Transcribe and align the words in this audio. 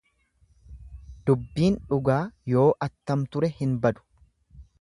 Dubbiin 1.29 1.77
dhugaa 1.91 2.19
yoo 2.55 2.67
attam 2.89 3.29
ture 3.37 3.55
hin 3.63 3.81
badu. 3.85 4.09